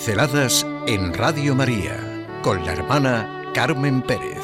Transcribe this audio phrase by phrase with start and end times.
[0.00, 4.38] Pinceladas en Radio María con la hermana Carmen Pérez.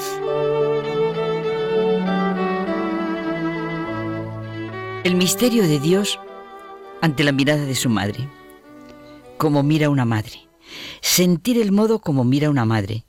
[5.02, 6.20] El misterio de Dios
[7.00, 8.28] ante la mirada de su madre.
[9.38, 10.46] Como mira una madre.
[11.00, 13.06] Sentir el modo como mira una madre.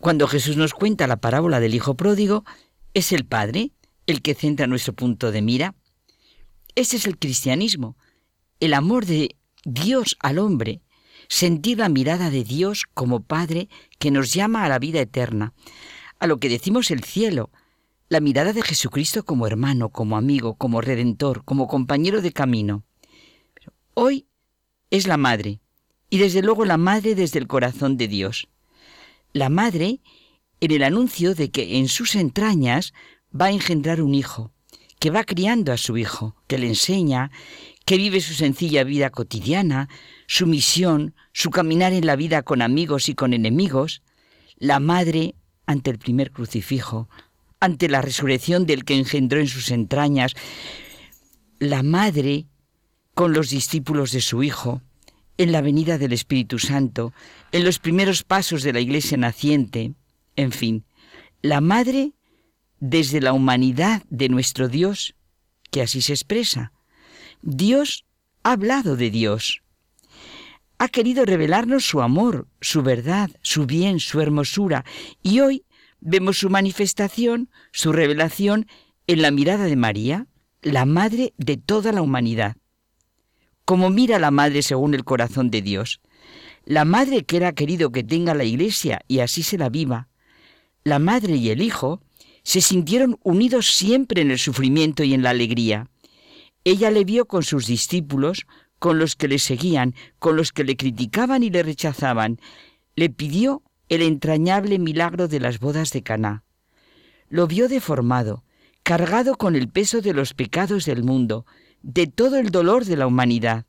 [0.00, 2.44] Cuando Jesús nos cuenta la parábola del Hijo Pródigo,
[2.92, 3.70] es el Padre
[4.08, 5.76] el que centra nuestro punto de mira.
[6.74, 7.96] Ese es el cristianismo,
[8.58, 10.82] el amor de Dios al hombre,
[11.30, 15.54] sentir la mirada de Dios como Padre que nos llama a la vida eterna,
[16.18, 17.50] a lo que decimos el cielo,
[18.08, 22.82] la mirada de Jesucristo como hermano, como amigo, como redentor, como compañero de camino.
[23.94, 24.26] hoy
[24.90, 25.60] es la Madre,
[26.10, 28.48] y desde luego la Madre desde el corazón de Dios.
[29.32, 30.00] La Madre
[30.60, 32.92] en el anuncio de que en sus entrañas
[33.32, 34.52] va a engendrar un hijo,
[35.00, 37.30] que va criando a su hijo, que le enseña,
[37.86, 39.88] que vive su sencilla vida cotidiana,
[40.28, 44.02] su misión, su caminar en la vida con amigos y con enemigos,
[44.58, 45.34] la madre
[45.66, 47.08] ante el primer crucifijo,
[47.60, 50.34] ante la resurrección del que engendró en sus entrañas,
[51.58, 52.46] la madre
[53.14, 54.82] con los discípulos de su hijo,
[55.38, 57.14] en la venida del Espíritu Santo,
[57.52, 59.94] en los primeros pasos de la iglesia naciente,
[60.36, 60.84] en fin,
[61.40, 62.12] la madre
[62.80, 65.14] desde la humanidad de nuestro Dios,
[65.70, 66.72] que así se expresa.
[67.42, 68.06] Dios
[68.42, 69.62] ha hablado de Dios.
[70.78, 74.84] Ha querido revelarnos su amor, su verdad, su bien, su hermosura,
[75.22, 75.64] y hoy
[76.00, 78.66] vemos su manifestación, su revelación
[79.06, 80.26] en la mirada de María,
[80.62, 82.56] la madre de toda la humanidad.
[83.66, 86.00] Como mira la madre según el corazón de Dios,
[86.64, 90.08] la madre que era querido que tenga la iglesia y así se la viva,
[90.82, 92.02] la madre y el hijo
[92.42, 95.88] se sintieron unidos siempre en el sufrimiento y en la alegría.
[96.64, 98.46] Ella le vio con sus discípulos,
[98.78, 102.38] con los que le seguían, con los que le criticaban y le rechazaban.
[102.96, 106.44] Le pidió el entrañable milagro de las bodas de Caná.
[107.28, 108.44] Lo vio deformado,
[108.82, 111.46] cargado con el peso de los pecados del mundo,
[111.82, 113.66] de todo el dolor de la humanidad.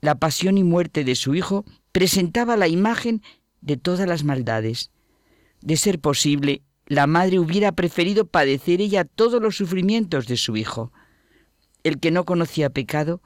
[0.00, 3.22] La pasión y muerte de su hijo presentaba la imagen
[3.60, 4.90] de todas las maldades.
[5.60, 10.92] De ser posible, la madre hubiera preferido padecer ella todos los sufrimientos de su hijo.
[11.82, 13.20] El que no conocía pecado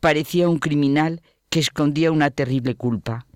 [0.00, 3.26] parecía un criminal que escondía una terrible culpa.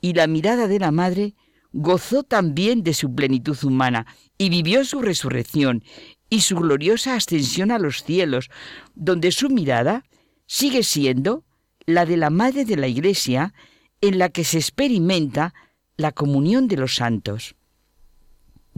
[0.00, 1.34] Y la mirada de la madre
[1.72, 4.06] gozó también de su plenitud humana
[4.36, 5.82] y vivió su resurrección
[6.28, 8.50] y su gloriosa ascensión a los cielos,
[8.94, 10.04] donde su mirada
[10.46, 11.44] sigue siendo
[11.86, 13.52] la de la Madre de la Iglesia,
[14.00, 15.54] en la que se experimenta
[15.96, 17.56] la comunión de los santos.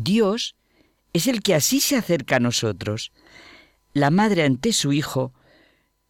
[0.03, 0.57] Dios
[1.13, 3.13] es el que así se acerca a nosotros.
[3.93, 5.33] La madre ante su hijo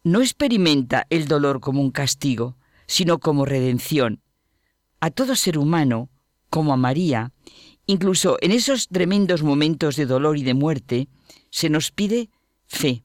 [0.03, 4.21] no experimenta el dolor como un castigo, sino como redención.
[4.99, 6.09] A todo ser humano,
[6.49, 7.31] como a María,
[7.85, 11.07] incluso en esos tremendos momentos de dolor y de muerte,
[11.49, 12.29] se nos pide
[12.67, 13.03] fe,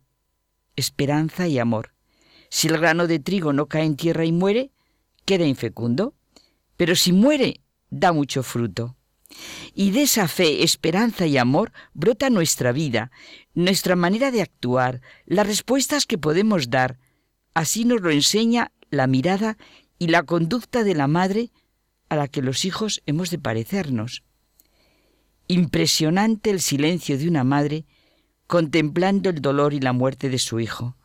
[0.77, 1.95] esperanza y amor.
[2.51, 4.71] Si el grano de trigo no cae en tierra y muere,
[5.25, 6.15] queda infecundo,
[6.77, 7.61] pero si muere,
[7.91, 8.98] da mucho fruto.
[9.75, 13.11] Y de esa fe, esperanza y amor brota nuestra vida,
[13.55, 16.99] nuestra manera de actuar, las respuestas que podemos dar.
[17.55, 19.57] Así nos lo enseña la mirada
[19.99, 21.51] y la conducta de la madre
[22.09, 24.23] a la que los hijos hemos de parecernos.
[25.47, 27.85] Impresionante el silencio de una madre
[28.47, 30.97] contemplando el dolor y la muerte de su hijo.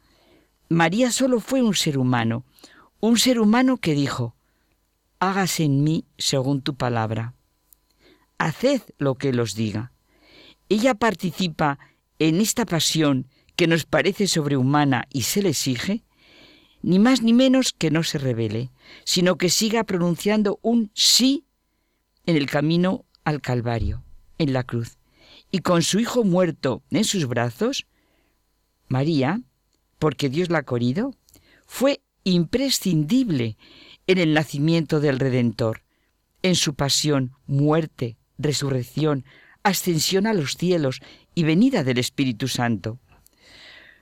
[0.69, 2.45] María solo fue un ser humano,
[2.99, 4.35] un ser humano que dijo,
[5.19, 7.33] hágase en mí según tu palabra
[8.45, 9.91] haced lo que Él os diga.
[10.69, 11.79] Ella participa
[12.19, 16.03] en esta pasión que nos parece sobrehumana y se le exige,
[16.81, 18.71] ni más ni menos que no se revele,
[19.05, 21.45] sino que siga pronunciando un sí
[22.25, 24.03] en el camino al Calvario,
[24.37, 24.97] en la cruz.
[25.51, 27.85] Y con su hijo muerto en sus brazos,
[28.87, 29.41] María,
[29.99, 31.15] porque Dios la ha querido,
[31.65, 33.57] fue imprescindible
[34.07, 35.83] en el nacimiento del Redentor,
[36.41, 39.25] en su pasión, muerte, resurrección,
[39.63, 41.01] ascensión a los cielos
[41.35, 42.99] y venida del Espíritu Santo.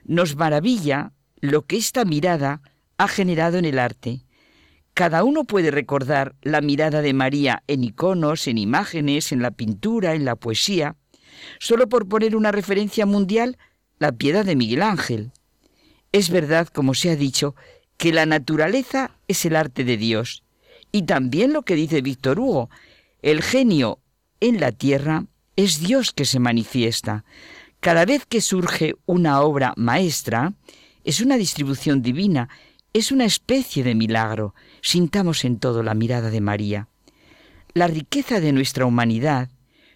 [0.04, 2.60] Nos maravilla lo que esta mirada
[2.98, 4.24] ha generado en el arte.
[4.94, 10.14] Cada uno puede recordar la mirada de María en iconos, en imágenes, en la pintura,
[10.14, 10.96] en la poesía.
[11.58, 13.56] Solo por poner una referencia mundial,
[13.98, 15.32] la piedad de Miguel Ángel.
[16.12, 17.54] Es verdad, como se ha dicho,
[17.96, 20.42] que la naturaleza es el arte de Dios.
[20.90, 22.68] Y también lo que dice Víctor Hugo,
[23.22, 24.01] el genio
[24.42, 25.24] en la tierra
[25.56, 27.24] es Dios que se manifiesta.
[27.80, 30.52] Cada vez que surge una obra maestra,
[31.04, 32.48] es una distribución divina
[32.92, 34.54] es una especie de milagro.
[34.82, 36.88] Sintamos en todo la mirada de María.
[37.74, 39.48] La riqueza de nuestra humanidad,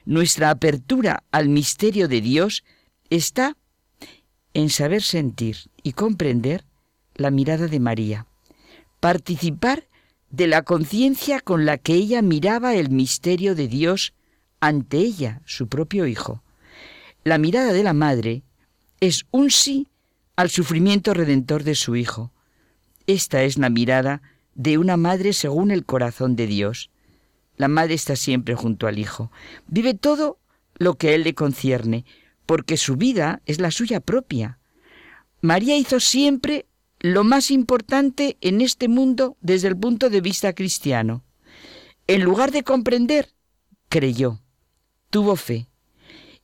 [0.07, 2.65] nuestra apertura al misterio de Dios,
[3.11, 3.57] está
[4.55, 6.65] en saber sentir y comprender
[7.15, 8.27] la mirada de María,
[9.01, 9.87] participar
[10.31, 14.15] de la conciencia con la que ella miraba el misterio de Dios
[14.67, 16.43] ante ella, su propio Hijo.
[17.23, 18.43] La mirada de la Madre
[18.99, 19.87] es un sí
[20.35, 22.33] al sufrimiento redentor de su Hijo.
[23.07, 24.23] Esta es la mirada
[24.57, 26.91] de una madre según el corazón de Dios.
[27.57, 29.31] La madre está siempre junto al Hijo.
[29.69, 30.41] Vive todo
[30.79, 32.05] lo que a Él le concierne,
[32.45, 34.59] porque su vida es la suya propia.
[35.43, 36.67] María hizo siempre
[36.99, 41.23] lo más importante en este mundo desde el punto de vista cristiano.
[42.09, 43.31] En lugar de comprender,
[43.89, 44.41] creyó,
[45.17, 45.67] tuvo fe,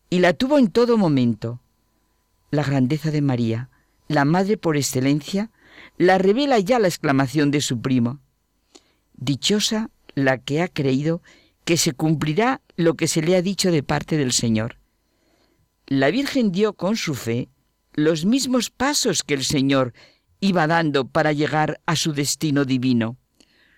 [0.08, 1.60] y la tuvo en todo momento.
[2.50, 3.68] La grandeza de María,
[4.08, 5.50] la madre por excelencia,
[5.98, 8.20] la revela ya la exclamación de su primo.
[9.12, 11.20] Dichosa la que ha creído
[11.66, 14.78] que se cumplirá lo que se le ha dicho de parte del Señor.
[15.86, 17.50] La Virgen dio con su fe
[17.92, 19.92] los mismos pasos que el Señor
[20.40, 23.18] iba dando para llegar a su destino divino.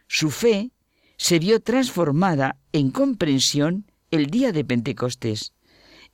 [0.07, 0.71] Su fe
[1.17, 5.53] se vio transformada en comprensión el día de Pentecostés.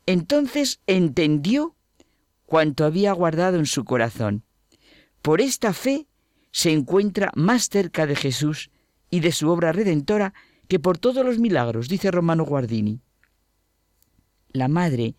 [0.07, 1.77] Entonces entendió
[2.47, 4.43] cuanto había guardado en su corazón.
[5.23, 6.07] Por esta fe
[6.51, 8.71] se encuentra más cerca de Jesús
[9.11, 10.35] y de su obra redentora
[10.67, 13.01] que por todos los milagros, dice Romano Guardini.
[14.53, 15.15] La madre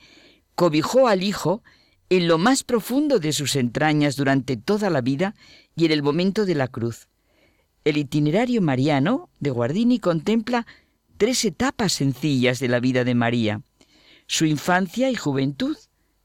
[0.55, 1.63] cobijó al Hijo
[2.09, 5.35] en lo más profundo de sus entrañas durante toda la vida
[5.75, 7.07] y en el momento de la cruz.
[7.85, 10.67] El itinerario mariano de Guardini contempla
[11.21, 13.61] tres etapas sencillas de la vida de María.
[14.25, 15.77] Su infancia y juventud,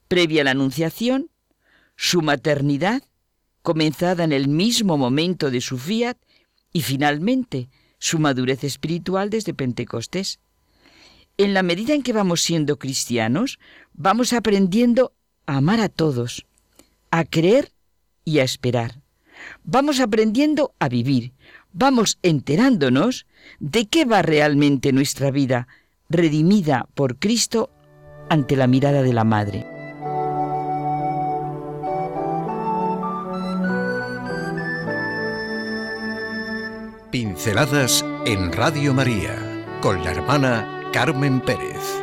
[0.08, 1.28] previa a la Anunciación,
[1.96, 3.02] su maternidad,
[3.60, 6.16] comenzada en el mismo momento de su fiat,
[6.72, 10.40] y finalmente su madurez espiritual desde Pentecostés.
[11.36, 13.58] En la medida en que vamos siendo cristianos,
[13.92, 15.12] vamos aprendiendo
[15.44, 16.46] amar a todos,
[17.10, 17.70] a creer
[18.24, 19.02] y a esperar.
[19.62, 21.34] Vamos aprendiendo a vivir,
[21.76, 23.26] vamos enterándonos
[23.60, 25.68] de qué va realmente nuestra vida,
[26.08, 27.70] redimida por Cristo
[28.28, 29.66] ante la mirada de la Madre.
[37.10, 39.36] Pinceladas en Radio María
[39.80, 42.02] con la hermana Carmen Pérez.